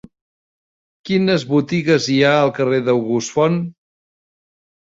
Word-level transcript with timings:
Quines 1.09 1.45
botigues 1.51 2.09
hi 2.13 2.17
ha 2.23 2.31
al 2.39 2.51
carrer 2.61 2.83
d'August 2.89 3.37
Font? 3.37 3.63